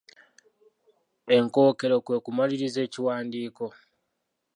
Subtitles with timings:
[1.35, 3.65] Enkookero kwe kumaliriza ekiwandiiko.